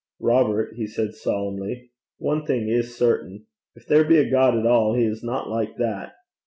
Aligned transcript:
'Robert,' 0.19 0.73
he 0.77 0.87
said 0.87 1.13
solemnly, 1.13 1.91
'one 2.17 2.43
thing 2.43 2.67
is 2.67 2.97
certain: 2.97 3.45
if 3.75 3.85
there 3.85 4.03
be 4.03 4.17
a 4.17 4.27
God 4.31 4.57
at 4.57 4.65
all, 4.65 4.95
he 4.95 5.05
is 5.05 5.21
not 5.23 5.47
like 5.47 5.75
that. 5.77 6.13